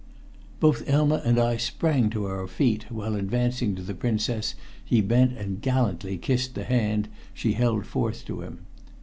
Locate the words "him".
8.41-8.61